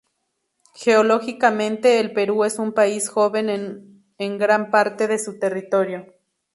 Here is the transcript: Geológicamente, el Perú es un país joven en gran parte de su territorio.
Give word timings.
Geológicamente, 0.73 1.99
el 1.99 2.11
Perú 2.11 2.43
es 2.43 2.57
un 2.57 2.73
país 2.73 3.07
joven 3.07 4.03
en 4.17 4.37
gran 4.39 4.71
parte 4.71 5.07
de 5.07 5.19
su 5.19 5.37
territorio. 5.37 6.11